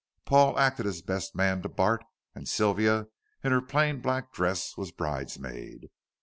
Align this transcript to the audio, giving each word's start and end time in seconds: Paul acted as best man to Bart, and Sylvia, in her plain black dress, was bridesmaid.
Paul 0.25 0.57
acted 0.57 0.87
as 0.87 1.03
best 1.03 1.35
man 1.35 1.61
to 1.61 1.69
Bart, 1.69 2.03
and 2.33 2.47
Sylvia, 2.49 3.05
in 3.43 3.51
her 3.51 3.61
plain 3.61 4.01
black 4.01 4.33
dress, 4.33 4.75
was 4.75 4.89
bridesmaid. 4.91 5.91